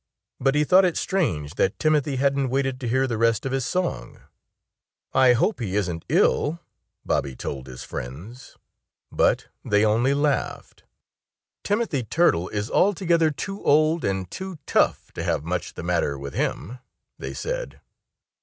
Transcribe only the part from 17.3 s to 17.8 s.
said.